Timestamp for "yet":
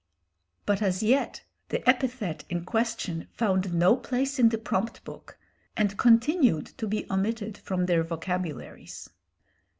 1.03-1.43